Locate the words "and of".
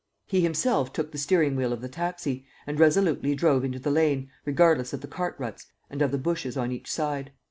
5.91-6.09